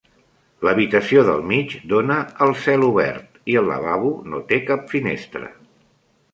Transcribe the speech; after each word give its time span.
L'habitació 0.67 1.25
del 1.27 1.43
mig 1.51 1.75
dona 1.91 2.17
al 2.47 2.55
celobert 2.63 3.39
i 3.55 3.61
el 3.63 3.71
lavabo 3.75 4.13
no 4.33 4.43
té 4.51 4.63
cap 4.73 4.93
finestra. 4.97 5.55